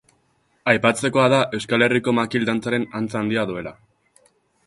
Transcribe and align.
Aipatzekoa 0.71 1.25
da 1.33 1.41
Euskal 1.57 1.85
Herriko 1.87 2.15
makil 2.21 2.47
dantzaren 2.51 2.87
antza 3.01 3.21
handia 3.23 3.47
duela. 3.51 3.75